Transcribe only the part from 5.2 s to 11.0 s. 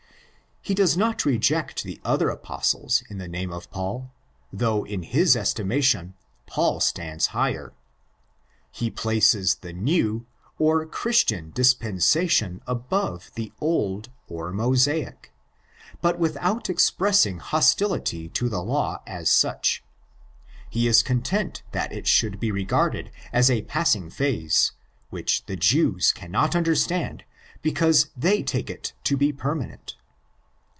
estima tion Paul stands higher. He places the new or